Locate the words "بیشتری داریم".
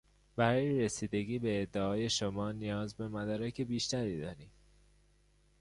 3.61-4.49